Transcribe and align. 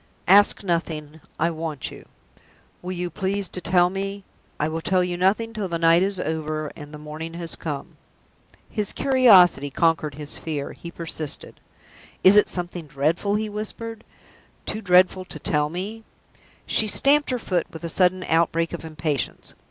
"Ask 0.27 0.63
nothing. 0.63 1.21
I 1.37 1.51
want 1.51 1.91
you." 1.91 2.07
"Will 2.81 2.91
you 2.93 3.11
please 3.11 3.47
to 3.49 3.61
tell 3.61 3.91
me?" 3.91 4.23
"I 4.59 4.67
will 4.67 4.81
tell 4.81 5.03
you 5.03 5.15
nothing 5.15 5.53
till 5.53 5.67
the 5.67 5.77
night 5.77 6.01
is 6.01 6.19
over 6.19 6.71
and 6.75 6.91
the 6.91 6.97
morning 6.97 7.35
has 7.35 7.55
come." 7.55 7.97
His 8.67 8.93
curiosity 8.93 9.69
conquered 9.69 10.15
his 10.15 10.39
fear. 10.39 10.71
He 10.73 10.89
persisted. 10.89 11.59
"Is 12.23 12.35
it 12.35 12.49
something 12.49 12.87
dreadful?" 12.87 13.35
he 13.35 13.47
whispered. 13.47 14.03
"Too 14.65 14.81
dreadful 14.81 15.23
to 15.25 15.37
tell 15.37 15.69
me?" 15.69 16.03
She 16.65 16.87
stamped 16.87 17.29
her 17.29 17.37
foot 17.37 17.67
with 17.69 17.83
a 17.83 17.87
sudden 17.87 18.23
outbreak 18.23 18.73
of 18.73 18.83
impatience. 18.83 19.53